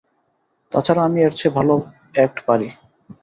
[0.71, 1.73] তাছাড়া, আমি এর চেয়েও ভালো
[2.15, 2.67] অ্যাক্ট পারি।